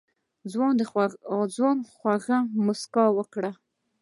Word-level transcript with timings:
ځوان 0.51 0.75
خوږه 1.97 2.37
موسکا 2.65 3.05
وکړه. 3.17 3.51